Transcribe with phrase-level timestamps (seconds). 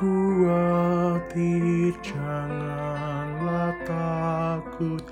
[0.00, 5.04] khawatir, janganlah takut.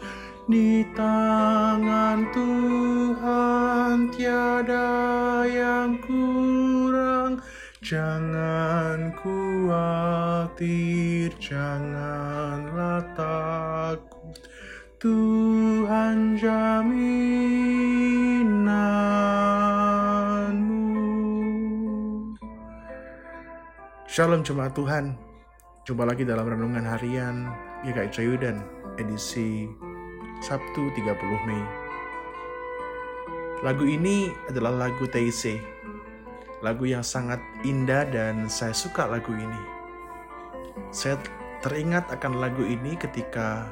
[0.48, 7.44] Di tangan Tuhan tiada yang kurang.
[7.84, 10.56] Jangan khawatir,
[11.36, 14.40] janganlah takut.
[14.96, 17.57] Tuhan jaminanmu.
[24.18, 25.14] Shalom jemaat Tuhan.
[25.86, 27.54] Jumpa lagi dalam renungan harian
[27.86, 28.66] GKI Trayudan
[28.98, 29.70] edisi
[30.42, 31.62] Sabtu 30 Mei.
[33.62, 35.62] Lagu ini adalah lagu TIC.
[36.66, 39.62] Lagu yang sangat indah dan saya suka lagu ini.
[40.90, 41.14] Saya
[41.62, 43.70] teringat akan lagu ini ketika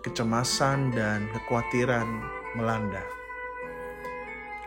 [0.00, 2.08] kecemasan dan kekhawatiran
[2.56, 3.04] melanda.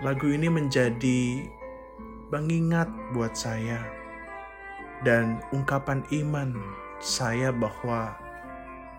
[0.05, 1.41] Lagu ini menjadi
[2.29, 2.85] pengingat
[3.18, 3.97] buat saya
[5.06, 6.58] dan ungkapan iman
[6.98, 8.18] saya bahwa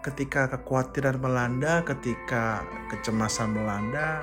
[0.06, 4.22] ketika kekhawatiran melanda, ketika kecemasan melanda,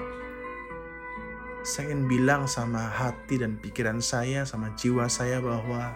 [1.66, 5.92] saya ingin bilang sama hati dan pikiran saya, sama jiwa saya bahwa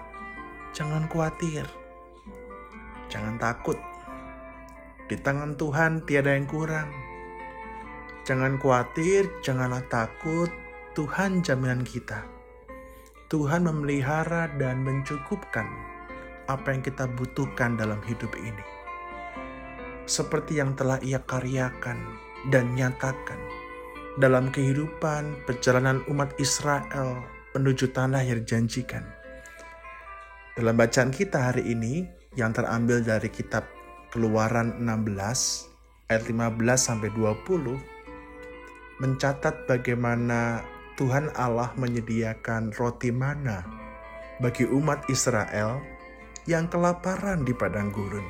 [0.76, 1.64] jangan khawatir,
[3.08, 3.78] jangan takut.
[5.10, 6.90] Di tangan Tuhan tiada yang kurang.
[8.30, 10.54] Jangan khawatir, janganlah takut.
[10.94, 12.39] Tuhan jaminan kita.
[13.30, 15.70] Tuhan memelihara dan mencukupkan
[16.50, 18.66] apa yang kita butuhkan dalam hidup ini.
[20.10, 22.02] Seperti yang telah ia karyakan
[22.50, 23.38] dan nyatakan
[24.18, 27.22] dalam kehidupan perjalanan umat Israel
[27.54, 29.06] menuju tanah yang dijanjikan.
[30.58, 33.70] Dalam bacaan kita hari ini yang terambil dari kitab
[34.10, 37.78] Keluaran 16 ayat 15 sampai 20
[39.06, 40.66] mencatat bagaimana
[41.00, 43.64] Tuhan Allah menyediakan roti mana
[44.44, 45.80] bagi umat Israel
[46.44, 48.28] yang kelaparan di padang gurun.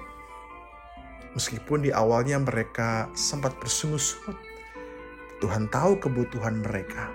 [1.33, 4.37] Meskipun di awalnya mereka sempat bersungut-sungut,
[5.41, 7.09] Tuhan tahu kebutuhan mereka.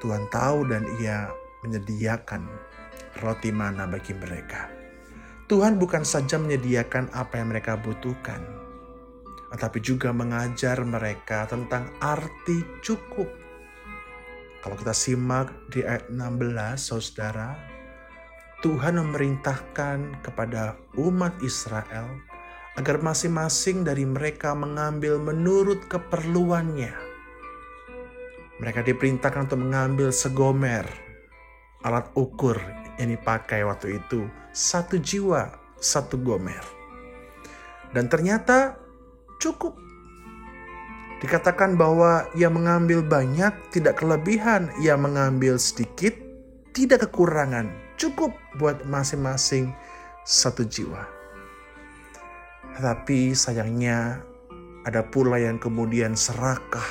[0.00, 1.28] Tuhan tahu dan ia
[1.60, 2.48] menyediakan
[3.20, 4.72] roti mana bagi mereka.
[5.52, 8.40] Tuhan bukan saja menyediakan apa yang mereka butuhkan,
[9.52, 13.45] tetapi juga mengajar mereka tentang arti cukup.
[14.66, 17.54] Kalau kita simak di ayat 16, saudara,
[18.66, 22.18] Tuhan memerintahkan kepada umat Israel
[22.74, 26.90] agar masing-masing dari mereka mengambil menurut keperluannya.
[28.58, 30.82] Mereka diperintahkan untuk mengambil segomer,
[31.86, 32.58] alat ukur
[32.98, 35.46] yang dipakai waktu itu satu jiwa,
[35.78, 36.66] satu gomer.
[37.94, 38.74] Dan ternyata
[39.38, 39.85] cukup.
[41.24, 44.68] Dikatakan bahwa ia mengambil banyak, tidak kelebihan.
[44.84, 46.12] Ia mengambil sedikit,
[46.76, 47.72] tidak kekurangan.
[47.96, 49.72] Cukup buat masing-masing
[50.28, 51.08] satu jiwa.
[52.76, 54.20] Tetapi sayangnya
[54.84, 56.84] ada pula yang kemudian serakah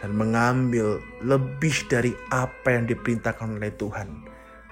[0.00, 4.24] dan mengambil lebih dari apa yang diperintahkan oleh Tuhan.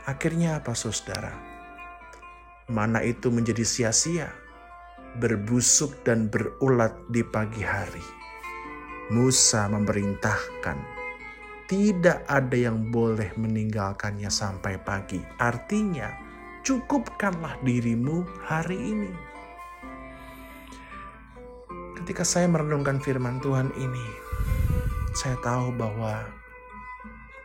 [0.09, 1.53] Akhirnya apa saudara?
[2.72, 4.32] mana itu menjadi sia-sia,
[5.21, 8.22] berbusuk dan berulat di pagi hari.
[9.10, 10.78] Musa memerintahkan,
[11.66, 15.18] tidak ada yang boleh meninggalkannya sampai pagi.
[15.42, 16.12] Artinya,
[16.62, 19.12] cukupkanlah dirimu hari ini.
[21.98, 24.06] Ketika saya merenungkan firman Tuhan ini,
[25.16, 26.22] saya tahu bahwa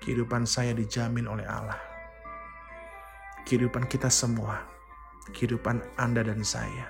[0.05, 1.81] kehidupan saya dijamin oleh Allah.
[3.47, 4.77] Kehidupan kita semua
[5.31, 6.87] kehidupan Anda dan saya.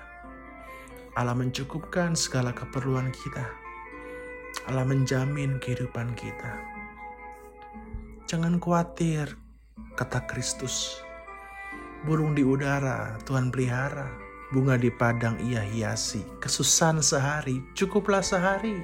[1.18, 3.67] Allah mencukupkan segala keperluan kita.
[4.68, 6.60] Allah menjamin kehidupan kita.
[8.28, 9.32] Jangan khawatir,
[9.96, 11.00] kata Kristus.
[12.04, 14.12] Burung di udara Tuhan pelihara,
[14.52, 16.20] bunga di padang ia hiasi.
[16.36, 18.76] Kesusahan sehari, cukuplah sehari.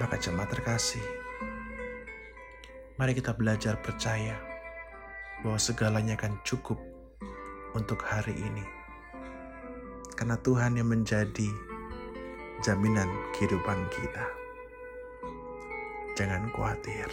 [0.00, 1.04] Maka jemaat terkasih,
[2.96, 4.40] mari kita belajar percaya
[5.44, 6.80] bahwa segalanya akan cukup
[7.76, 8.64] untuk hari ini.
[10.16, 11.75] Karena Tuhan yang menjadi
[12.64, 14.24] jaminan kehidupan kita.
[16.16, 17.08] Jangan khawatir.